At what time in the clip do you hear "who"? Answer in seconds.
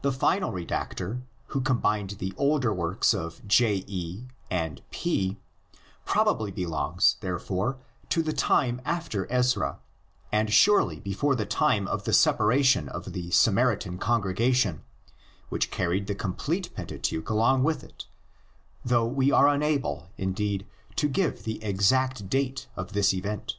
1.48-1.60